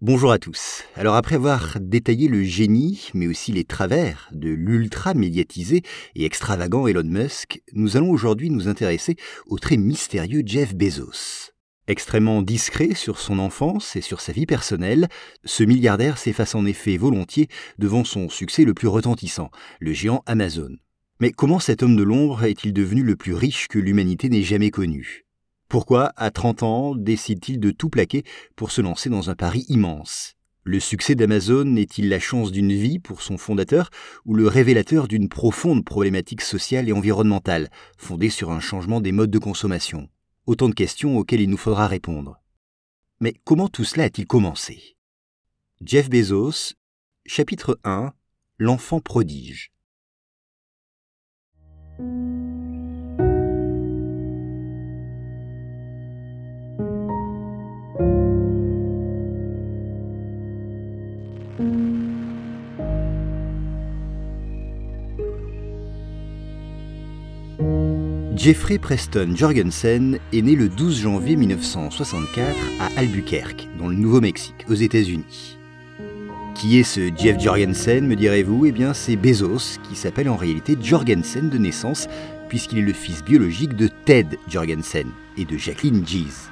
Bonjour 0.00 0.30
à 0.30 0.38
tous. 0.38 0.84
Alors 0.94 1.16
après 1.16 1.34
avoir 1.34 1.76
détaillé 1.80 2.28
le 2.28 2.44
génie, 2.44 3.10
mais 3.14 3.26
aussi 3.26 3.50
les 3.50 3.64
travers 3.64 4.28
de 4.30 4.48
l'ultra 4.48 5.12
médiatisé 5.12 5.82
et 6.14 6.24
extravagant 6.24 6.86
Elon 6.86 7.02
Musk, 7.02 7.60
nous 7.72 7.96
allons 7.96 8.10
aujourd'hui 8.12 8.48
nous 8.48 8.68
intéresser 8.68 9.16
au 9.48 9.58
très 9.58 9.76
mystérieux 9.76 10.44
Jeff 10.46 10.72
Bezos. 10.76 11.50
Extrêmement 11.88 12.42
discret 12.42 12.94
sur 12.94 13.18
son 13.18 13.40
enfance 13.40 13.96
et 13.96 14.00
sur 14.00 14.20
sa 14.20 14.30
vie 14.30 14.46
personnelle, 14.46 15.08
ce 15.44 15.64
milliardaire 15.64 16.16
s'efface 16.16 16.54
en 16.54 16.64
effet 16.64 16.96
volontiers 16.96 17.48
devant 17.80 18.04
son 18.04 18.28
succès 18.28 18.64
le 18.64 18.74
plus 18.74 18.86
retentissant, 18.86 19.50
le 19.80 19.92
géant 19.92 20.22
Amazon. 20.26 20.76
Mais 21.18 21.32
comment 21.32 21.58
cet 21.58 21.82
homme 21.82 21.96
de 21.96 22.04
l'ombre 22.04 22.44
est-il 22.44 22.72
devenu 22.72 23.02
le 23.02 23.16
plus 23.16 23.34
riche 23.34 23.66
que 23.66 23.80
l'humanité 23.80 24.28
n'ait 24.28 24.44
jamais 24.44 24.70
connu? 24.70 25.27
Pourquoi, 25.68 26.12
à 26.16 26.30
30 26.30 26.62
ans, 26.62 26.94
décide-t-il 26.94 27.60
de 27.60 27.70
tout 27.70 27.90
plaquer 27.90 28.24
pour 28.56 28.70
se 28.70 28.80
lancer 28.80 29.10
dans 29.10 29.28
un 29.28 29.34
pari 29.34 29.66
immense? 29.68 30.34
Le 30.64 30.80
succès 30.80 31.14
d'Amazon 31.14 31.76
est-il 31.76 32.08
la 32.08 32.18
chance 32.18 32.52
d'une 32.52 32.72
vie 32.72 32.98
pour 32.98 33.20
son 33.20 33.36
fondateur 33.36 33.90
ou 34.24 34.34
le 34.34 34.48
révélateur 34.48 35.08
d'une 35.08 35.28
profonde 35.28 35.84
problématique 35.84 36.40
sociale 36.40 36.88
et 36.88 36.92
environnementale, 36.92 37.70
fondée 37.98 38.30
sur 38.30 38.50
un 38.50 38.60
changement 38.60 39.02
des 39.02 39.12
modes 39.12 39.30
de 39.30 39.38
consommation? 39.38 40.08
Autant 40.46 40.70
de 40.70 40.74
questions 40.74 41.18
auxquelles 41.18 41.42
il 41.42 41.50
nous 41.50 41.58
faudra 41.58 41.86
répondre. 41.86 42.40
Mais 43.20 43.34
comment 43.44 43.68
tout 43.68 43.84
cela 43.84 44.04
a-t-il 44.04 44.26
commencé? 44.26 44.96
Jeff 45.82 46.08
Bezos, 46.08 46.74
chapitre 47.26 47.78
1 47.84 48.12
L'enfant 48.58 49.00
prodige. 49.00 49.70
Jeffrey 68.36 68.78
Preston 68.78 69.32
Jorgensen 69.34 70.20
est 70.32 70.42
né 70.42 70.54
le 70.54 70.68
12 70.68 71.00
janvier 71.00 71.34
1964 71.34 72.54
à 72.78 73.00
Albuquerque, 73.00 73.66
dans 73.76 73.88
le 73.88 73.96
Nouveau-Mexique, 73.96 74.66
aux 74.68 74.74
États-Unis. 74.74 75.58
Qui 76.54 76.78
est 76.78 76.84
ce 76.84 77.10
Jeff 77.16 77.40
Jorgensen, 77.40 78.06
me 78.06 78.14
direz-vous? 78.14 78.66
Eh 78.66 78.72
bien, 78.72 78.94
c'est 78.94 79.16
Bezos, 79.16 79.80
qui 79.82 79.96
s'appelle 79.96 80.28
en 80.28 80.36
réalité 80.36 80.76
Jorgensen 80.80 81.50
de 81.50 81.58
naissance, 81.58 82.06
puisqu'il 82.48 82.78
est 82.78 82.82
le 82.82 82.92
fils 82.92 83.24
biologique 83.24 83.74
de 83.74 83.88
Ted 84.04 84.38
Jorgensen 84.48 85.08
et 85.36 85.44
de 85.44 85.56
Jacqueline 85.56 86.06
Gies. 86.06 86.48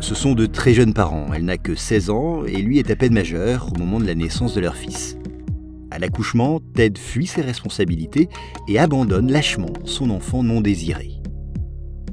Ce 0.00 0.14
sont 0.14 0.34
de 0.34 0.46
très 0.46 0.74
jeunes 0.74 0.94
parents, 0.94 1.26
elle 1.34 1.44
n'a 1.44 1.58
que 1.58 1.74
16 1.74 2.10
ans 2.10 2.44
et 2.44 2.62
lui 2.62 2.78
est 2.78 2.90
à 2.90 2.96
peine 2.96 3.12
majeur 3.12 3.72
au 3.72 3.78
moment 3.78 3.98
de 3.98 4.06
la 4.06 4.14
naissance 4.14 4.54
de 4.54 4.60
leur 4.60 4.76
fils. 4.76 5.16
À 5.90 5.98
l'accouchement, 5.98 6.60
Ted 6.74 6.98
fuit 6.98 7.26
ses 7.26 7.42
responsabilités 7.42 8.28
et 8.68 8.78
abandonne 8.78 9.30
lâchement 9.30 9.72
son 9.84 10.10
enfant 10.10 10.42
non 10.42 10.60
désiré. 10.60 11.10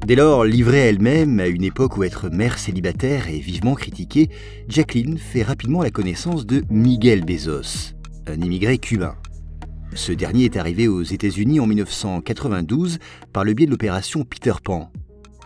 Dès 0.06 0.16
lors, 0.16 0.46
livrée 0.46 0.80
elle-même, 0.80 1.40
à 1.40 1.48
une 1.48 1.64
époque 1.64 1.98
où 1.98 2.04
être 2.04 2.30
mère 2.30 2.58
célibataire 2.58 3.30
est 3.30 3.40
vivement 3.40 3.76
critiquée, 3.76 4.30
Jacqueline 4.68 5.18
fait 5.18 5.44
rapidement 5.44 5.84
la 5.84 5.92
connaissance 5.92 6.46
de 6.46 6.64
Miguel 6.70 7.24
Bezos, 7.24 7.94
un 8.28 8.42
immigré 8.42 8.78
cubain. 8.78 9.16
Ce 9.94 10.12
dernier 10.12 10.46
est 10.46 10.58
arrivé 10.58 10.88
aux 10.88 11.04
États-Unis 11.04 11.60
en 11.60 11.68
1992 11.68 13.00
par 13.32 13.44
le 13.44 13.54
biais 13.54 13.68
de 13.68 13.72
l'opération 13.72 14.26
Peter 14.26 14.54
Pan, 14.64 14.92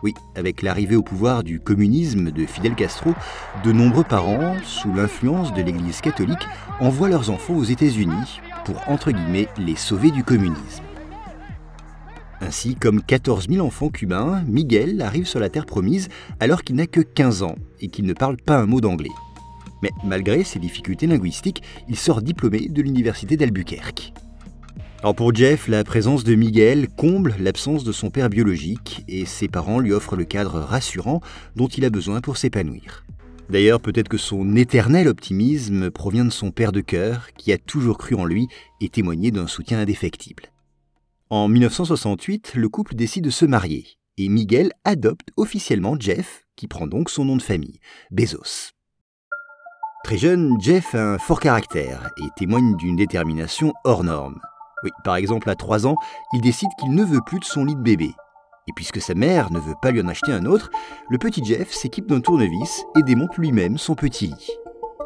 oui, 0.03 0.14
avec 0.36 0.61
l'arrivée 0.61 0.95
au 0.95 1.03
pouvoir 1.03 1.44
du 1.44 1.59
communisme 1.59 2.31
de 2.31 2.45
Fidel 2.45 2.75
Castro, 2.75 3.14
de 3.64 3.72
nombreux 3.72 4.03
parents, 4.03 4.56
sous 4.64 4.94
l'influence 4.94 5.53
de 5.53 5.61
l'Église 5.61 6.02
catholique, 6.02 6.47
envoient 6.80 7.09
leurs 7.09 7.30
enfants 7.30 7.56
aux 7.56 7.64
États-Unis 7.64 8.39
pour, 8.66 8.81
entre 8.88 9.11
guillemets, 9.11 9.47
les 9.58 9.75
sauver 9.75 10.11
du 10.11 10.23
communisme. 10.23 10.83
Ainsi, 12.41 12.75
comme 12.75 13.01
14 13.01 13.50
000 13.50 13.66
enfants 13.66 13.90
cubains, 13.90 14.44
Miguel 14.47 15.01
arrive 15.01 15.28
sur 15.28 15.41
la 15.41 15.50
terre 15.50 15.66
promise 15.66 16.07
alors 16.40 16.63
qu'il 16.63 16.78
n'a 16.78 16.88
que 16.88 17.01
15 17.01 17.44
ans 17.44 17.56
et 17.81 17.90
qu'il 17.90 18.06
ne 18.06 18.13
parle 18.13 18.38
pas 18.38 18.57
un 18.57 18.66
mot 18.66 18.79
d'anglais. 18.79 19.09
Mais 19.81 19.91
malgré 20.06 20.44
ses 20.44 20.59
difficultés 20.59 21.07
linguistiques, 21.07 21.63
il 21.90 21.97
sort 21.97 22.22
diplômé 22.22 22.69
de 22.69 22.81
l'université 22.81 23.35
d'Albuquerque. 23.35 24.13
Alors 25.02 25.16
pour 25.16 25.34
Jeff, 25.34 25.70
la 25.70 25.86
présence 25.86 26.26
de 26.26 26.36
Miguel 26.36 26.90
comble 26.90 27.34
l'absence 27.40 27.86
de 27.86 27.94
son 27.94 28.10
père 28.10 28.30
biologique 28.30 29.06
et 29.08 29.26
ses 29.26 29.48
parents 29.48 29.80
lui 29.80 29.94
offrent 29.94 30.18
le 30.18 30.26
cadre 30.26 30.60
rassurant 30.60 31.22
dont 31.56 31.70
il 31.70 31.86
a 31.86 31.90
besoin 31.90 32.20
pour 32.20 32.36
s'épanouir. 32.36 33.06
D'ailleurs, 33.50 33.80
peut-être 33.80 34.10
que 34.10 34.18
son 34.18 34.58
éternel 34.58 35.08
optimisme 35.08 35.90
provient 35.90 36.26
de 36.26 36.32
son 36.32 36.52
père 36.52 36.74
de 36.74 36.82
cœur 36.82 37.30
qui 37.38 37.54
a 37.54 37.58
toujours 37.58 37.98
cru 37.98 38.14
en 38.16 38.26
lui 38.26 38.50
et 38.82 38.90
témoigné 38.90 39.32
d'un 39.32 39.48
soutien 39.48 39.80
indéfectible. 39.80 40.44
En 41.30 41.48
1968, 41.48 42.56
le 42.56 42.68
couple 42.68 42.96
décide 42.96 43.24
de 43.24 43.30
se 43.30 43.46
marier 43.46 43.86
et 44.18 44.28
Miguel 44.28 44.74
adopte 44.84 45.30
officiellement 45.38 45.96
Jeff, 45.98 46.46
qui 46.58 46.68
prend 46.68 46.88
donc 46.88 47.10
son 47.10 47.24
nom 47.24 47.38
de 47.38 47.42
famille, 47.42 47.80
Bezos. 48.12 48.74
Très 50.04 50.18
jeune, 50.18 50.60
Jeff 50.60 50.94
a 50.94 51.14
un 51.14 51.18
fort 51.18 51.40
caractère 51.40 52.10
et 52.18 52.28
témoigne 52.36 52.76
d'une 52.76 52.98
détermination 52.98 53.74
hors 53.86 54.04
norme. 54.04 54.42
Oui, 54.84 54.91
par 55.03 55.16
exemple, 55.16 55.50
à 55.50 55.56
3 55.56 55.88
ans, 55.88 55.95
il 56.34 56.41
décide 56.41 56.69
qu'il 56.79 56.94
ne 56.94 57.03
veut 57.03 57.22
plus 57.25 57.40
de 57.40 57.45
son 57.45 57.66
lit 57.66 57.75
de 57.75 57.81
bébé. 57.81 58.13
Et 58.67 58.73
puisque 58.75 59.01
sa 59.01 59.16
mère 59.16 59.51
ne 59.51 59.59
veut 59.59 59.75
pas 59.81 59.91
lui 59.91 60.01
en 60.01 60.07
acheter 60.07 60.31
un 60.31 60.45
autre, 60.45 60.69
le 61.09 61.17
petit 61.17 61.44
Jeff 61.44 61.72
s'équipe 61.72 62.07
d'un 62.07 62.22
tournevis 62.22 62.84
et 62.97 63.03
démonte 63.03 63.38
lui-même 63.38 63.78
son 63.78 63.95
petit 63.95 64.28
lit. 64.28 64.50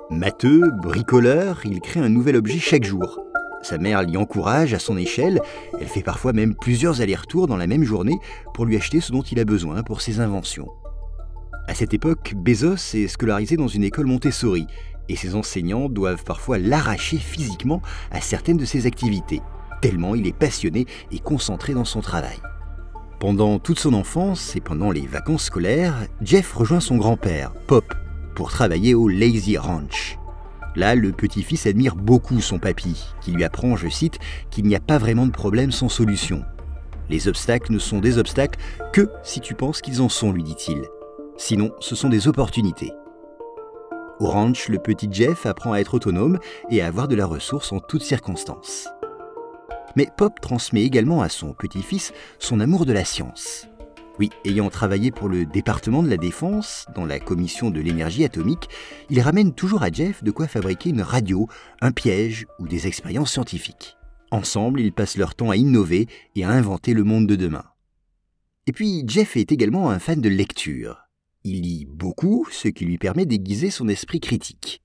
Matheux, 0.10 0.70
bricoleur, 0.82 1.62
il 1.66 1.80
crée 1.80 2.02
un 2.02 2.10
nouvel 2.10 2.36
objet 2.36 2.60
chaque 2.60 2.84
jour. 2.84 3.20
Sa 3.62 3.78
mère 3.78 4.04
l'y 4.04 4.18
encourage 4.18 4.74
à 4.74 4.80
son 4.80 4.98
échelle, 4.98 5.42
elle 5.80 5.88
fait 5.88 6.04
parfois 6.04 6.34
même 6.34 6.56
plusieurs 6.56 7.00
allers-retours 7.00 7.48
dans 7.48 7.56
la 7.56 7.68
même 7.68 7.84
journée 7.84 8.20
pour 8.54 8.66
lui 8.66 8.76
acheter 8.76 9.00
ce 9.00 9.14
dont 9.14 9.22
il 9.22 9.40
a 9.40 9.46
besoin 9.46 9.82
pour 9.82 10.02
ses 10.02 10.20
inventions. 10.20 10.68
À 11.70 11.74
cette 11.74 11.94
époque, 11.94 12.34
Bezos 12.36 12.94
est 12.94 13.08
scolarisé 13.08 13.56
dans 13.56 13.70
une 13.70 13.86
école 13.86 14.06
Montessori, 14.06 14.68
et 15.08 15.16
ses 15.16 15.36
enseignants 15.36 15.88
doivent 15.88 16.26
parfois 16.26 16.58
l'arracher 16.58 17.18
physiquement 17.18 17.82
à 18.12 18.20
certaines 18.20 18.58
de 18.58 18.66
ses 18.66 18.86
activités 18.86 19.42
tellement 19.84 20.16
il 20.16 20.28
est 20.28 20.38
passionné 20.38 20.86
et 21.12 21.20
concentré 21.20 21.74
dans 21.74 21.84
son 21.84 22.00
travail. 22.00 22.40
Pendant 23.20 23.60
toute 23.60 23.80
son 23.80 23.94
enfance 23.94 24.56
et 24.56 24.62
pendant 24.62 24.92
les 24.92 25.06
vacances 25.06 25.44
scolaires, 25.44 26.08
Jeff 26.22 26.54
rejoint 26.54 26.80
son 26.80 26.96
grand-père, 26.96 27.52
Pop, 27.68 27.94
pour 28.34 28.50
travailler 28.50 28.96
au 28.96 29.10
Lazy 29.10 29.58
Ranch. 29.58 30.18
Là, 30.78 30.96
le 30.96 31.12
petit-fils 31.12 31.68
admire 31.68 31.98
beaucoup 31.98 32.40
son 32.40 32.60
papy, 32.60 33.10
qui 33.20 33.34
lui 33.34 33.44
apprend, 33.44 33.76
je 33.76 33.90
cite, 33.90 34.20
qu'il 34.52 34.64
n'y 34.64 34.76
a 34.76 34.80
pas 34.80 35.00
vraiment 35.00 35.26
de 35.26 35.32
problème 35.32 35.74
sans 35.74 35.90
solution. 35.90 36.46
Les 37.10 37.28
obstacles 37.28 37.74
ne 37.74 37.80
sont 37.80 38.00
des 38.00 38.18
obstacles 38.18 38.60
que 38.94 39.10
si 39.22 39.42
tu 39.42 39.54
penses 39.54 39.82
qu'ils 39.82 40.02
en 40.02 40.08
sont, 40.08 40.32
lui 40.32 40.44
dit-il. 40.44 40.82
Sinon, 41.36 41.72
ce 41.82 41.96
sont 41.96 42.08
des 42.08 42.30
opportunités. 42.30 42.94
Au 44.22 44.28
ranch, 44.28 44.70
le 44.70 44.80
petit 44.80 45.10
Jeff 45.12 45.46
apprend 45.46 45.74
à 45.74 45.80
être 45.80 45.96
autonome 45.96 46.40
et 46.70 46.82
à 46.82 46.88
avoir 46.88 47.10
de 47.10 47.16
la 47.16 47.26
ressource 47.26 47.74
en 47.74 47.82
toutes 47.82 48.04
circonstances. 48.04 48.88
Mais 49.96 50.08
Pop 50.18 50.40
transmet 50.42 50.84
également 50.84 51.22
à 51.22 51.30
son 51.30 51.54
petit-fils 51.54 52.14
son 52.40 52.60
amour 52.60 52.86
de 52.86 52.94
la 52.94 53.06
science. 53.06 53.68
Oui, 54.20 54.30
ayant 54.46 54.70
travaillé 54.70 55.10
pour 55.10 55.28
le 55.28 55.46
département 55.46 56.04
de 56.04 56.10
la 56.10 56.18
défense, 56.18 56.86
dans 56.96 57.06
la 57.06 57.20
commission 57.20 57.72
de 57.72 57.82
l'énergie 57.82 58.24
atomique, 58.24 58.70
il 59.10 59.20
ramène 59.20 59.54
toujours 59.54 59.82
à 59.82 59.92
Jeff 59.92 60.24
de 60.24 60.30
quoi 60.30 60.48
fabriquer 60.48 60.92
une 60.92 61.02
radio, 61.02 61.48
un 61.82 61.92
piège 61.92 62.46
ou 62.60 62.68
des 62.68 62.86
expériences 62.86 63.32
scientifiques. 63.32 63.98
Ensemble, 64.30 64.82
ils 64.82 64.94
passent 64.94 65.18
leur 65.18 65.34
temps 65.34 65.50
à 65.50 65.58
innover 65.58 66.08
et 66.36 66.44
à 66.44 66.50
inventer 66.50 66.94
le 66.94 67.04
monde 67.04 67.28
de 67.28 67.36
demain. 67.36 67.66
Et 68.68 68.72
puis, 68.72 69.04
Jeff 69.08 69.36
est 69.36 69.52
également 69.52 69.90
un 69.90 70.00
fan 70.00 70.22
de 70.22 70.30
lecture. 70.30 71.02
Il 71.44 71.62
lit 71.62 71.86
beaucoup, 71.86 72.48
ce 72.52 72.68
qui 72.68 72.86
lui 72.86 72.98
permet 72.98 73.26
d'aiguiser 73.26 73.70
son 73.72 73.88
esprit 73.90 74.20
critique. 74.20 74.82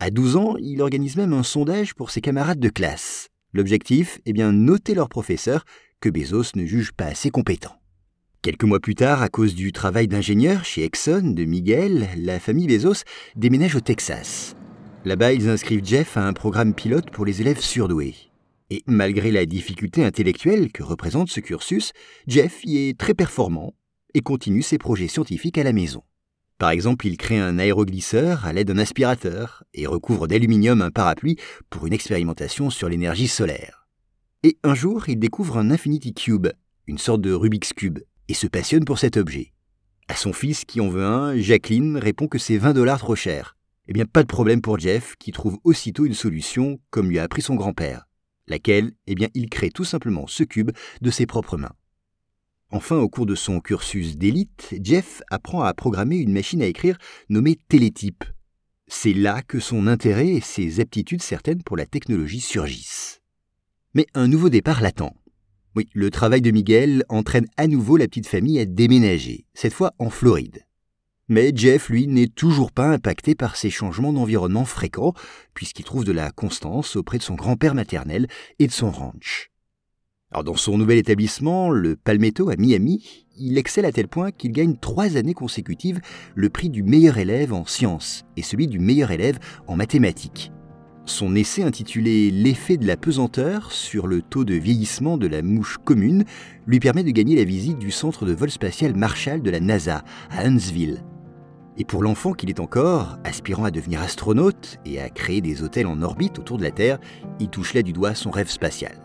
À 0.00 0.10
12 0.10 0.36
ans, 0.36 0.56
il 0.58 0.82
organise 0.82 1.16
même 1.16 1.32
un 1.32 1.44
sondage 1.44 1.94
pour 1.94 2.10
ses 2.10 2.20
camarades 2.20 2.60
de 2.60 2.68
classe. 2.68 3.31
L'objectif 3.52 4.20
est 4.24 4.32
bien 4.32 4.52
noter 4.52 4.94
leur 4.94 5.08
professeur 5.08 5.64
que 6.00 6.08
Bezos 6.08 6.56
ne 6.56 6.64
juge 6.64 6.92
pas 6.92 7.06
assez 7.06 7.30
compétent. 7.30 7.76
Quelques 8.40 8.64
mois 8.64 8.80
plus 8.80 8.94
tard, 8.94 9.22
à 9.22 9.28
cause 9.28 9.54
du 9.54 9.72
travail 9.72 10.08
d'ingénieur 10.08 10.64
chez 10.64 10.84
Exxon 10.84 11.32
de 11.32 11.44
Miguel, 11.44 12.08
la 12.16 12.40
famille 12.40 12.66
Bezos 12.66 13.04
déménage 13.36 13.76
au 13.76 13.80
Texas. 13.80 14.56
Là-bas, 15.04 15.32
ils 15.32 15.48
inscrivent 15.48 15.84
Jeff 15.84 16.16
à 16.16 16.26
un 16.26 16.32
programme 16.32 16.74
pilote 16.74 17.10
pour 17.10 17.24
les 17.24 17.40
élèves 17.40 17.60
surdoués. 17.60 18.14
Et 18.70 18.82
malgré 18.86 19.30
la 19.30 19.46
difficulté 19.46 20.02
intellectuelle 20.02 20.72
que 20.72 20.82
représente 20.82 21.28
ce 21.28 21.40
cursus, 21.40 21.92
Jeff 22.26 22.64
y 22.64 22.88
est 22.88 22.98
très 22.98 23.14
performant 23.14 23.74
et 24.14 24.22
continue 24.22 24.62
ses 24.62 24.78
projets 24.78 25.08
scientifiques 25.08 25.58
à 25.58 25.64
la 25.64 25.72
maison. 25.72 26.02
Par 26.62 26.70
exemple, 26.70 27.08
il 27.08 27.16
crée 27.16 27.40
un 27.40 27.58
aéroglisseur 27.58 28.46
à 28.46 28.52
l'aide 28.52 28.68
d'un 28.68 28.78
aspirateur 28.78 29.64
et 29.74 29.88
recouvre 29.88 30.28
d'aluminium 30.28 30.80
un 30.80 30.92
parapluie 30.92 31.36
pour 31.70 31.88
une 31.88 31.92
expérimentation 31.92 32.70
sur 32.70 32.88
l'énergie 32.88 33.26
solaire. 33.26 33.88
Et 34.44 34.58
un 34.62 34.76
jour, 34.76 35.08
il 35.08 35.18
découvre 35.18 35.58
un 35.58 35.72
Infinity 35.72 36.14
Cube, 36.14 36.46
une 36.86 36.98
sorte 36.98 37.20
de 37.20 37.32
Rubik's 37.32 37.72
Cube, 37.72 37.98
et 38.28 38.34
se 38.34 38.46
passionne 38.46 38.84
pour 38.84 39.00
cet 39.00 39.16
objet. 39.16 39.54
À 40.06 40.14
son 40.14 40.32
fils 40.32 40.64
qui 40.64 40.80
en 40.80 40.88
veut 40.88 41.04
un, 41.04 41.36
Jacqueline 41.36 41.96
répond 41.96 42.28
que 42.28 42.38
c'est 42.38 42.58
20 42.58 42.74
dollars 42.74 43.00
trop 43.00 43.16
cher. 43.16 43.56
Eh 43.88 43.92
bien, 43.92 44.04
pas 44.06 44.22
de 44.22 44.28
problème 44.28 44.62
pour 44.62 44.78
Jeff, 44.78 45.16
qui 45.18 45.32
trouve 45.32 45.58
aussitôt 45.64 46.06
une 46.06 46.14
solution, 46.14 46.78
comme 46.90 47.08
lui 47.08 47.18
a 47.18 47.24
appris 47.24 47.42
son 47.42 47.56
grand-père. 47.56 48.06
Laquelle 48.46 48.92
Eh 49.08 49.16
bien, 49.16 49.30
il 49.34 49.50
crée 49.50 49.70
tout 49.70 49.82
simplement 49.82 50.28
ce 50.28 50.44
cube 50.44 50.70
de 51.00 51.10
ses 51.10 51.26
propres 51.26 51.56
mains. 51.56 51.74
Enfin, 52.74 52.96
au 52.96 53.08
cours 53.10 53.26
de 53.26 53.34
son 53.34 53.60
cursus 53.60 54.16
d'élite, 54.16 54.74
Jeff 54.82 55.20
apprend 55.30 55.62
à 55.62 55.74
programmer 55.74 56.16
une 56.16 56.32
machine 56.32 56.62
à 56.62 56.66
écrire 56.66 56.96
nommée 57.28 57.58
Télétype. 57.68 58.24
C'est 58.88 59.12
là 59.12 59.42
que 59.42 59.60
son 59.60 59.86
intérêt 59.86 60.28
et 60.28 60.40
ses 60.40 60.80
aptitudes 60.80 61.20
certaines 61.20 61.62
pour 61.62 61.76
la 61.76 61.84
technologie 61.84 62.40
surgissent. 62.40 63.20
Mais 63.92 64.06
un 64.14 64.26
nouveau 64.26 64.48
départ 64.48 64.80
l'attend. 64.80 65.14
Oui, 65.76 65.86
le 65.92 66.10
travail 66.10 66.40
de 66.40 66.50
Miguel 66.50 67.04
entraîne 67.10 67.46
à 67.58 67.66
nouveau 67.66 67.98
la 67.98 68.08
petite 68.08 68.26
famille 68.26 68.58
à 68.58 68.64
déménager, 68.64 69.44
cette 69.52 69.74
fois 69.74 69.92
en 69.98 70.08
Floride. 70.08 70.64
Mais 71.28 71.52
Jeff, 71.54 71.90
lui, 71.90 72.06
n'est 72.06 72.26
toujours 72.26 72.72
pas 72.72 72.88
impacté 72.88 73.34
par 73.34 73.56
ces 73.56 73.68
changements 73.68 74.14
d'environnement 74.14 74.64
fréquents, 74.64 75.12
puisqu'il 75.52 75.84
trouve 75.84 76.04
de 76.04 76.12
la 76.12 76.30
constance 76.30 76.96
auprès 76.96 77.18
de 77.18 77.22
son 77.22 77.34
grand-père 77.34 77.74
maternel 77.74 78.28
et 78.58 78.66
de 78.66 78.72
son 78.72 78.90
ranch. 78.90 79.51
Alors 80.32 80.44
dans 80.44 80.56
son 80.56 80.78
nouvel 80.78 80.96
établissement, 80.96 81.68
le 81.68 81.94
Palmetto 81.94 82.48
à 82.48 82.56
Miami, 82.56 83.26
il 83.38 83.58
excelle 83.58 83.84
à 83.84 83.92
tel 83.92 84.08
point 84.08 84.30
qu'il 84.30 84.52
gagne 84.52 84.76
trois 84.80 85.18
années 85.18 85.34
consécutives 85.34 86.00
le 86.34 86.48
prix 86.48 86.70
du 86.70 86.82
meilleur 86.82 87.18
élève 87.18 87.52
en 87.52 87.66
sciences 87.66 88.24
et 88.38 88.42
celui 88.42 88.66
du 88.66 88.78
meilleur 88.78 89.10
élève 89.10 89.38
en 89.66 89.76
mathématiques. 89.76 90.50
Son 91.04 91.34
essai 91.34 91.62
intitulé 91.62 92.30
L'effet 92.30 92.78
de 92.78 92.86
la 92.86 92.96
pesanteur 92.96 93.72
sur 93.72 94.06
le 94.06 94.22
taux 94.22 94.44
de 94.44 94.54
vieillissement 94.54 95.18
de 95.18 95.26
la 95.26 95.42
mouche 95.42 95.76
commune 95.84 96.24
lui 96.66 96.80
permet 96.80 97.02
de 97.02 97.10
gagner 97.10 97.36
la 97.36 97.44
visite 97.44 97.78
du 97.78 97.90
centre 97.90 98.24
de 98.24 98.32
vol 98.32 98.50
spatial 98.50 98.94
Marshall 98.96 99.42
de 99.42 99.50
la 99.50 99.60
NASA 99.60 100.02
à 100.30 100.46
Huntsville. 100.46 101.04
Et 101.76 101.84
pour 101.84 102.02
l'enfant 102.02 102.32
qu'il 102.32 102.48
est 102.48 102.60
encore, 102.60 103.18
aspirant 103.24 103.64
à 103.64 103.70
devenir 103.70 104.00
astronaute 104.00 104.78
et 104.86 104.98
à 104.98 105.10
créer 105.10 105.42
des 105.42 105.62
hôtels 105.62 105.86
en 105.86 106.00
orbite 106.00 106.38
autour 106.38 106.56
de 106.56 106.62
la 106.62 106.70
Terre, 106.70 106.98
il 107.38 107.48
touche 107.48 107.74
là 107.74 107.82
du 107.82 107.92
doigt 107.92 108.14
son 108.14 108.30
rêve 108.30 108.48
spatial. 108.48 109.01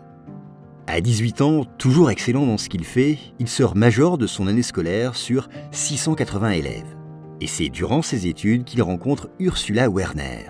À 0.90 1.02
18 1.02 1.42
ans, 1.42 1.64
toujours 1.76 2.10
excellent 2.10 2.46
dans 2.46 2.56
ce 2.56 2.70
qu'il 2.70 2.82
fait, 2.82 3.18
il 3.38 3.46
sort 3.46 3.76
major 3.76 4.16
de 4.16 4.26
son 4.26 4.46
année 4.46 4.62
scolaire 4.62 5.16
sur 5.16 5.50
680 5.70 6.52
élèves. 6.52 6.96
Et 7.42 7.46
c'est 7.46 7.68
durant 7.68 8.00
ses 8.00 8.26
études 8.26 8.64
qu'il 8.64 8.80
rencontre 8.80 9.28
Ursula 9.38 9.90
Werner. 9.90 10.48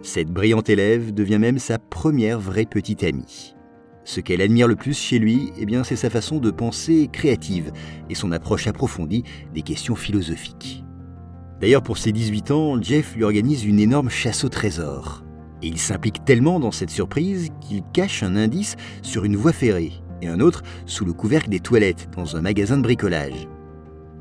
Cette 0.00 0.30
brillante 0.30 0.70
élève 0.70 1.12
devient 1.12 1.40
même 1.40 1.58
sa 1.58 1.80
première 1.80 2.38
vraie 2.38 2.66
petite 2.66 3.02
amie. 3.02 3.56
Ce 4.04 4.20
qu'elle 4.20 4.42
admire 4.42 4.68
le 4.68 4.76
plus 4.76 4.96
chez 4.96 5.18
lui, 5.18 5.50
eh 5.58 5.66
bien, 5.66 5.82
c'est 5.82 5.96
sa 5.96 6.08
façon 6.08 6.38
de 6.38 6.52
penser 6.52 7.08
créative 7.12 7.72
et 8.08 8.14
son 8.14 8.30
approche 8.30 8.68
approfondie 8.68 9.24
des 9.54 9.62
questions 9.62 9.96
philosophiques. 9.96 10.84
D'ailleurs, 11.60 11.82
pour 11.82 11.98
ses 11.98 12.12
18 12.12 12.52
ans, 12.52 12.80
Jeff 12.80 13.16
lui 13.16 13.24
organise 13.24 13.64
une 13.64 13.80
énorme 13.80 14.08
chasse 14.08 14.44
au 14.44 14.48
trésor. 14.48 15.23
Et 15.64 15.68
il 15.68 15.78
s'implique 15.78 16.26
tellement 16.26 16.60
dans 16.60 16.72
cette 16.72 16.90
surprise 16.90 17.48
qu'il 17.62 17.82
cache 17.94 18.22
un 18.22 18.36
indice 18.36 18.76
sur 19.00 19.24
une 19.24 19.34
voie 19.34 19.54
ferrée 19.54 19.92
et 20.20 20.28
un 20.28 20.40
autre 20.40 20.62
sous 20.84 21.06
le 21.06 21.14
couvercle 21.14 21.48
des 21.48 21.58
toilettes 21.58 22.10
dans 22.14 22.36
un 22.36 22.42
magasin 22.42 22.76
de 22.76 22.82
bricolage. 22.82 23.48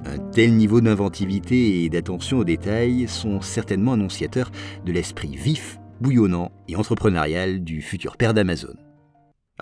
Un 0.06 0.20
tel 0.20 0.56
niveau 0.56 0.80
d'inventivité 0.80 1.84
et 1.84 1.90
d'attention 1.90 2.38
aux 2.38 2.44
détails 2.46 3.10
sont 3.10 3.42
certainement 3.42 3.92
annonciateurs 3.92 4.52
de 4.86 4.94
l'esprit 4.94 5.36
vif, 5.36 5.80
bouillonnant 6.00 6.50
et 6.70 6.78
entrepreneurial 6.78 7.62
du 7.62 7.82
futur 7.82 8.16
père 8.16 8.34
d'Amazon. 8.34 8.78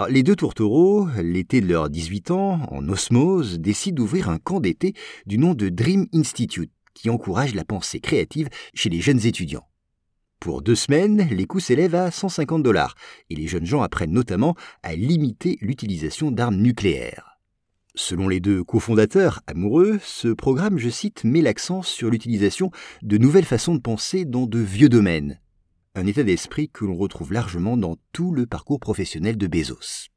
les 0.07 0.21
deux 0.21 0.35
tourtereaux, 0.35 1.07
l'été 1.19 1.61
de 1.61 1.67
leurs 1.67 1.89
18 1.89 2.29
ans, 2.29 2.59
en 2.69 2.87
osmose, 2.89 3.57
décident 3.57 3.95
d'ouvrir 3.95 4.29
un 4.29 4.37
camp 4.37 4.59
d'été 4.59 4.93
du 5.25 5.39
nom 5.39 5.55
de 5.55 5.69
Dream 5.69 6.05
Institute, 6.13 6.71
qui 6.93 7.09
encourage 7.09 7.55
la 7.55 7.65
pensée 7.65 7.99
créative 7.99 8.49
chez 8.75 8.89
les 8.89 9.01
jeunes 9.01 9.25
étudiants. 9.25 9.65
Pour 10.41 10.63
deux 10.63 10.73
semaines, 10.73 11.27
les 11.29 11.45
coûts 11.45 11.59
s'élèvent 11.59 11.93
à 11.93 12.09
150 12.09 12.63
dollars, 12.63 12.95
et 13.29 13.35
les 13.35 13.45
jeunes 13.45 13.67
gens 13.67 13.83
apprennent 13.83 14.11
notamment 14.11 14.55
à 14.81 14.95
limiter 14.95 15.59
l'utilisation 15.61 16.31
d'armes 16.31 16.55
nucléaires. 16.55 17.37
Selon 17.93 18.27
les 18.27 18.39
deux 18.39 18.63
cofondateurs 18.63 19.41
amoureux, 19.45 19.99
ce 20.03 20.29
programme, 20.29 20.79
je 20.79 20.89
cite, 20.89 21.25
met 21.25 21.43
l'accent 21.43 21.83
sur 21.83 22.09
l'utilisation 22.09 22.71
de 23.03 23.19
nouvelles 23.19 23.45
façons 23.45 23.75
de 23.75 23.81
penser 23.81 24.25
dans 24.25 24.47
de 24.47 24.57
vieux 24.57 24.89
domaines. 24.89 25.39
Un 25.93 26.07
état 26.07 26.23
d'esprit 26.23 26.69
que 26.69 26.85
l'on 26.85 26.97
retrouve 26.97 27.31
largement 27.31 27.77
dans 27.77 27.97
tout 28.11 28.33
le 28.33 28.47
parcours 28.47 28.79
professionnel 28.79 29.37
de 29.37 29.45
Bezos. 29.45 30.07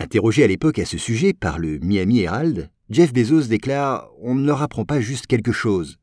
Interrogé 0.00 0.42
à 0.42 0.48
l'époque 0.48 0.80
à 0.80 0.84
ce 0.84 0.98
sujet 0.98 1.34
par 1.34 1.60
le 1.60 1.78
Miami 1.78 2.18
Herald, 2.18 2.68
Jeff 2.90 3.12
Bezos 3.12 3.46
déclare 3.46 4.10
On 4.20 4.34
ne 4.34 4.44
leur 4.44 4.62
apprend 4.62 4.84
pas 4.84 4.98
juste 4.98 5.28
quelque 5.28 5.52
chose, 5.52 5.98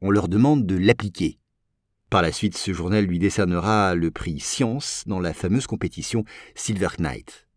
on 0.00 0.12
leur 0.12 0.28
demande 0.28 0.66
de 0.66 0.76
l'appliquer. 0.76 1.40
Par 2.08 2.22
la 2.22 2.30
suite, 2.30 2.56
ce 2.56 2.72
journal 2.72 3.04
lui 3.04 3.18
décernera 3.18 3.96
le 3.96 4.12
prix 4.12 4.38
Science 4.38 5.02
dans 5.06 5.18
la 5.18 5.32
fameuse 5.32 5.66
compétition 5.66 6.24
Silver 6.54 6.88
Knight. 7.00 7.48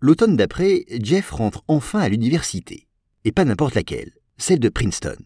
L'automne 0.00 0.36
d'après, 0.36 0.84
Jeff 1.00 1.30
rentre 1.30 1.62
enfin 1.68 2.00
à 2.00 2.08
l'université. 2.08 2.88
Et 3.24 3.30
pas 3.30 3.44
n'importe 3.44 3.76
laquelle, 3.76 4.12
celle 4.38 4.58
de 4.58 4.68
Princeton. 4.68 5.16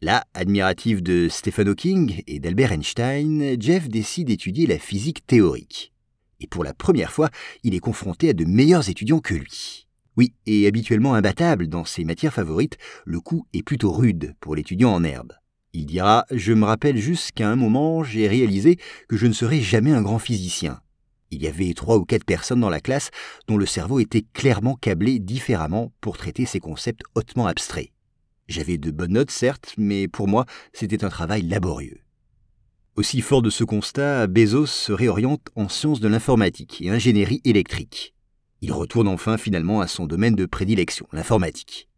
Là, 0.00 0.24
admiratif 0.32 1.02
de 1.02 1.28
Stephen 1.28 1.68
Hawking 1.68 2.22
et 2.26 2.40
d'Albert 2.40 2.72
Einstein, 2.72 3.60
Jeff 3.60 3.88
décide 3.88 4.28
d'étudier 4.28 4.66
la 4.66 4.78
physique 4.78 5.26
théorique. 5.26 5.92
Et 6.40 6.46
pour 6.46 6.64
la 6.64 6.74
première 6.74 7.12
fois, 7.12 7.28
il 7.62 7.74
est 7.74 7.80
confronté 7.80 8.30
à 8.30 8.32
de 8.32 8.44
meilleurs 8.46 8.88
étudiants 8.88 9.20
que 9.20 9.34
lui. 9.34 9.86
Oui, 10.16 10.34
et 10.46 10.66
habituellement 10.66 11.14
imbattable 11.14 11.68
dans 11.68 11.84
ses 11.84 12.04
matières 12.04 12.34
favorites, 12.34 12.78
le 13.04 13.20
coup 13.20 13.46
est 13.52 13.62
plutôt 13.62 13.92
rude 13.92 14.34
pour 14.40 14.56
l'étudiant 14.56 14.92
en 14.92 15.04
herbe. 15.04 15.34
Il 15.74 15.86
dira 15.86 16.26
Je 16.30 16.52
me 16.52 16.66
rappelle 16.66 16.98
juste 16.98 17.32
qu'à 17.32 17.48
un 17.48 17.56
moment, 17.56 18.04
j'ai 18.04 18.28
réalisé 18.28 18.76
que 19.08 19.16
je 19.16 19.26
ne 19.26 19.32
serais 19.32 19.60
jamais 19.60 19.92
un 19.92 20.02
grand 20.02 20.18
physicien. 20.18 20.80
Il 21.30 21.42
y 21.42 21.46
avait 21.46 21.72
trois 21.72 21.96
ou 21.96 22.04
quatre 22.04 22.26
personnes 22.26 22.60
dans 22.60 22.68
la 22.68 22.80
classe 22.80 23.10
dont 23.48 23.56
le 23.56 23.64
cerveau 23.64 23.98
était 23.98 24.24
clairement 24.34 24.74
câblé 24.74 25.18
différemment 25.18 25.90
pour 26.02 26.18
traiter 26.18 26.44
ces 26.44 26.60
concepts 26.60 27.02
hautement 27.14 27.46
abstraits. 27.46 27.90
J'avais 28.48 28.76
de 28.76 28.90
bonnes 28.90 29.14
notes, 29.14 29.30
certes, 29.30 29.72
mais 29.78 30.08
pour 30.08 30.28
moi, 30.28 30.44
c'était 30.74 31.04
un 31.04 31.08
travail 31.08 31.40
laborieux. 31.40 32.00
Aussi 32.96 33.22
fort 33.22 33.40
de 33.40 33.48
ce 33.48 33.64
constat, 33.64 34.26
Bezos 34.26 34.66
se 34.66 34.92
réoriente 34.92 35.48
en 35.56 35.70
sciences 35.70 36.00
de 36.00 36.08
l'informatique 36.08 36.82
et 36.82 36.90
ingénierie 36.90 37.40
électrique. 37.44 38.14
Il 38.60 38.72
retourne 38.72 39.08
enfin 39.08 39.38
finalement 39.38 39.80
à 39.80 39.86
son 39.86 40.06
domaine 40.06 40.34
de 40.34 40.44
prédilection, 40.44 41.08
l'informatique. 41.12 41.88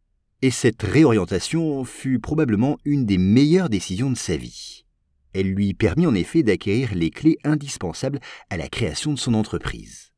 Et 0.44 0.50
cette 0.50 0.82
réorientation 0.82 1.84
fut 1.84 2.18
probablement 2.18 2.76
une 2.84 3.06
des 3.06 3.16
meilleures 3.16 3.70
décisions 3.70 4.10
de 4.10 4.14
sa 4.14 4.36
vie. 4.36 4.84
Elle 5.32 5.46
lui 5.46 5.72
permit 5.72 6.06
en 6.06 6.14
effet 6.14 6.42
d'acquérir 6.42 6.94
les 6.94 7.08
clés 7.08 7.38
indispensables 7.44 8.20
à 8.50 8.58
la 8.58 8.68
création 8.68 9.14
de 9.14 9.18
son 9.18 9.32
entreprise. 9.32 10.12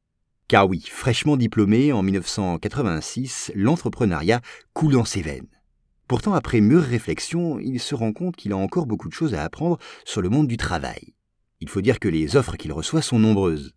Car 0.49 0.69
oui, 0.69 0.83
fraîchement 0.85 1.37
diplômé 1.37 1.93
en 1.93 2.03
1986, 2.03 3.53
l'entrepreneuriat 3.55 4.41
coule 4.73 4.95
dans 4.95 5.05
ses 5.05 5.23
veines. 5.23 5.47
Pourtant, 6.09 6.35
après 6.35 6.61
mûre 6.61 6.83
réflexion, 6.83 7.61
il 7.61 7.79
se 7.79 7.95
rend 7.95 8.13
compte 8.13 8.35
qu'il 8.35 8.53
a 8.53 8.57
encore 8.57 8.87
beaucoup 8.87 9.09
de 9.09 9.15
choses 9.15 9.35
à 9.35 9.45
apprendre 9.45 9.79
sur 10.05 10.23
le 10.23 10.29
monde 10.29 10.49
du 10.49 10.57
travail. 10.57 11.15
Il 11.61 11.69
faut 11.69 11.83
dire 11.83 12.01
que 12.01 12.09
les 12.09 12.35
offres 12.35 12.57
qu'il 12.57 12.73
reçoit 12.73 13.01
sont 13.01 13.21
nombreuses. 13.21 13.75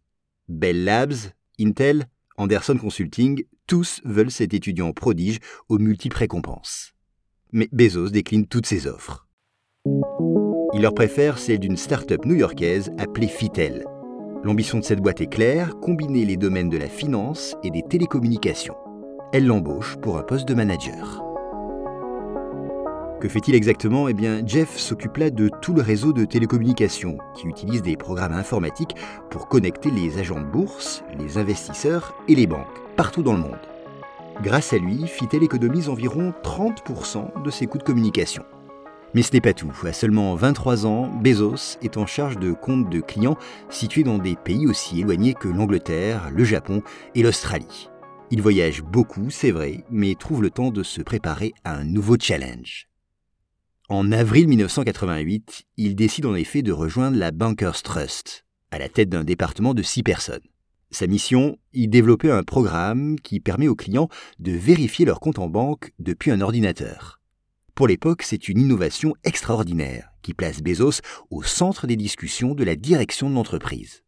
Bell 0.48 0.84
Labs, 0.84 1.14
Intel, 1.60 2.08
Anderson 2.40 2.78
Consulting, 2.78 3.44
tous 3.68 4.02
veulent 4.06 4.32
cet 4.32 4.54
étudiant 4.54 4.94
prodige 4.94 5.40
aux 5.68 5.78
multiples 5.78 6.18
récompenses. 6.18 6.94
Mais 7.52 7.68
Bezos 7.74 8.12
décline 8.12 8.48
toutes 8.48 8.66
ces 8.66 8.88
offres. 8.88 9.28
Il 10.74 10.82
leur 10.82 10.94
préfère 10.94 11.38
celle 11.38 11.60
d'une 11.60 11.76
start-up 11.76 12.26
new-yorkaise 12.26 12.92
appelée 12.98 13.28
Fitel. 13.28 13.84
L'ambition 14.44 14.80
de 14.80 14.86
cette 14.86 15.02
boîte 15.02 15.20
est 15.20 15.28
claire, 15.28 15.76
combiner 15.82 16.24
les 16.24 16.38
domaines 16.38 16.70
de 16.70 16.78
la 16.78 16.88
finance 16.88 17.58
et 17.64 17.72
des 17.72 17.84
télécommunications. 17.84 18.78
Elle 19.34 19.46
l'embauche 19.46 19.98
pour 19.98 20.18
un 20.18 20.24
poste 20.24 20.48
de 20.48 20.54
manager. 20.54 21.29
Que 23.20 23.28
fait-il 23.28 23.54
exactement? 23.54 24.08
Eh 24.08 24.14
bien, 24.14 24.42
Jeff 24.46 24.78
s'occupe 24.78 25.18
là 25.18 25.30
de 25.30 25.50
tout 25.62 25.74
le 25.74 25.82
réseau 25.82 26.14
de 26.14 26.24
télécommunications, 26.24 27.18
qui 27.36 27.48
utilise 27.48 27.82
des 27.82 27.98
programmes 27.98 28.32
informatiques 28.32 28.96
pour 29.30 29.50
connecter 29.50 29.92
les 29.92 30.20
agents 30.20 30.40
de 30.40 30.46
bourse, 30.46 31.04
les 31.20 31.38
investisseurs 31.38 32.16
et 32.30 32.36
les 32.36 32.48
banques, 32.48 32.82
partout 32.96 33.22
dans 33.22 33.34
le 33.34 33.42
monde. 33.42 33.60
Grâce 34.42 34.72
à 34.72 34.78
lui, 34.78 35.06
Fitel 35.06 35.44
économise 35.44 35.90
environ 35.90 36.34
30% 36.44 37.44
de 37.44 37.50
ses 37.50 37.68
coûts 37.68 37.78
de 37.78 37.84
communication. 37.84 38.46
Mais 39.14 39.22
ce 39.22 39.34
n'est 39.34 39.42
pas 39.42 39.54
tout. 39.54 39.74
À 39.84 39.92
seulement 39.92 40.34
23 40.36 40.86
ans, 40.86 41.08
Bezos 41.22 41.78
est 41.82 41.98
en 41.98 42.06
charge 42.06 42.38
de 42.40 42.54
comptes 42.54 42.90
de 42.90 43.02
clients 43.02 43.38
situés 43.70 44.04
dans 44.04 44.18
des 44.18 44.38
pays 44.38 44.66
aussi 44.66 45.02
éloignés 45.02 45.34
que 45.34 45.50
l'Angleterre, 45.50 46.30
le 46.34 46.46
Japon 46.46 46.84
et 47.16 47.24
l'Australie. 47.24 47.90
Il 48.32 48.42
voyage 48.42 48.82
beaucoup, 48.82 49.30
c'est 49.30 49.52
vrai, 49.52 49.84
mais 49.90 50.16
trouve 50.16 50.42
le 50.42 50.52
temps 50.52 50.72
de 50.72 50.84
se 50.84 51.02
préparer 51.02 51.54
à 51.66 51.76
un 51.76 51.84
nouveau 51.84 52.16
challenge. 52.18 52.89
En 53.92 54.12
avril 54.12 54.48
1988, 54.48 55.64
il 55.78 55.96
décide 55.96 56.28
en 56.28 56.36
effet 56.36 56.62
de 56.62 56.72
rejoindre 56.72 57.18
la 57.18 57.32
Bankers 57.32 57.82
Trust, 57.82 58.46
à 58.70 58.78
la 58.78 58.88
tête 58.88 59.10
d'un 59.10 59.24
département 59.24 59.74
de 59.74 59.82
6 59.82 60.04
personnes. 60.04 60.48
Sa 60.92 61.08
mission, 61.08 61.58
y 61.74 61.88
développer 61.88 62.30
un 62.30 62.44
programme 62.44 63.20
qui 63.20 63.40
permet 63.40 63.68
aux 63.68 63.76
clients 63.76 64.08
de 64.38 64.52
vérifier 64.52 65.06
leur 65.06 65.20
compte 65.20 65.40
en 65.40 65.50
banque 65.50 65.92
depuis 65.98 66.30
un 66.30 66.40
ordinateur. 66.40 67.20
Pour 67.74 67.88
l'époque, 67.88 68.22
c'est 68.22 68.48
une 68.48 68.60
innovation 68.60 69.16
extraordinaire 69.24 70.12
qui 70.22 70.36
place 70.36 70.62
Bezos 70.62 71.02
au 71.32 71.42
centre 71.42 71.88
des 71.88 71.96
discussions 71.96 72.54
de 72.54 72.64
la 72.64 72.76
direction 72.76 73.28
de 73.28 73.34
l'entreprise. 73.34 74.04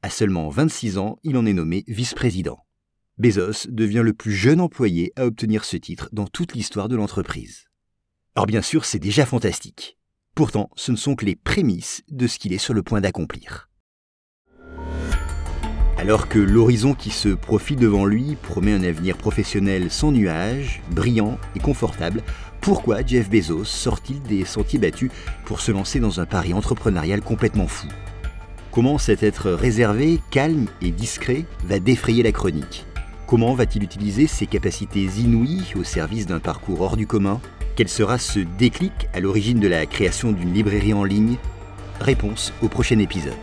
À 0.00 0.08
seulement 0.08 0.48
26 0.48 0.96
ans, 0.96 1.18
il 1.24 1.36
en 1.36 1.44
est 1.44 1.52
nommé 1.52 1.84
vice-président. 1.88 2.60
Bezos 3.18 3.68
devient 3.68 4.02
le 4.02 4.14
plus 4.14 4.32
jeune 4.32 4.62
employé 4.62 5.12
à 5.14 5.26
obtenir 5.26 5.66
ce 5.66 5.76
titre 5.76 6.08
dans 6.12 6.26
toute 6.26 6.54
l'histoire 6.54 6.88
de 6.88 6.96
l'entreprise. 6.96 7.65
Alors 8.36 8.44
bien 8.44 8.60
sûr, 8.60 8.84
c'est 8.84 8.98
déjà 8.98 9.24
fantastique. 9.24 9.96
Pourtant, 10.34 10.68
ce 10.76 10.92
ne 10.92 10.98
sont 10.98 11.14
que 11.14 11.24
les 11.24 11.36
prémices 11.36 12.02
de 12.10 12.26
ce 12.26 12.38
qu'il 12.38 12.52
est 12.52 12.58
sur 12.58 12.74
le 12.74 12.82
point 12.82 13.00
d'accomplir. 13.00 13.70
Alors 15.96 16.28
que 16.28 16.38
l'horizon 16.38 16.92
qui 16.92 17.08
se 17.08 17.30
profile 17.30 17.78
devant 17.78 18.04
lui 18.04 18.36
promet 18.36 18.74
un 18.74 18.84
avenir 18.84 19.16
professionnel 19.16 19.90
sans 19.90 20.12
nuages, 20.12 20.82
brillant 20.90 21.38
et 21.54 21.60
confortable, 21.60 22.22
pourquoi 22.60 23.02
Jeff 23.06 23.30
Bezos 23.30 23.64
sort-il 23.64 24.20
des 24.20 24.44
sentiers 24.44 24.78
battus 24.78 25.10
pour 25.46 25.62
se 25.62 25.72
lancer 25.72 25.98
dans 25.98 26.20
un 26.20 26.26
pari 26.26 26.52
entrepreneurial 26.52 27.22
complètement 27.22 27.68
fou? 27.68 27.88
Comment 28.70 28.98
cet 28.98 29.22
être 29.22 29.50
réservé, 29.50 30.20
calme 30.30 30.66
et 30.82 30.90
discret 30.90 31.46
va 31.64 31.78
défrayer 31.78 32.22
la 32.22 32.32
chronique? 32.32 32.84
Comment 33.26 33.54
va-t-il 33.54 33.82
utiliser 33.82 34.26
ses 34.26 34.46
capacités 34.46 35.04
inouïes 35.04 35.72
au 35.74 35.84
service 35.84 36.26
d'un 36.26 36.38
parcours 36.38 36.82
hors 36.82 36.98
du 36.98 37.06
commun? 37.06 37.40
Quel 37.76 37.88
sera 37.90 38.16
ce 38.18 38.38
déclic 38.38 39.06
à 39.12 39.20
l'origine 39.20 39.60
de 39.60 39.68
la 39.68 39.84
création 39.84 40.32
d'une 40.32 40.54
librairie 40.54 40.94
en 40.94 41.04
ligne? 41.04 41.36
Réponse 42.00 42.54
au 42.62 42.68
prochain 42.68 42.98
épisode. 42.98 43.34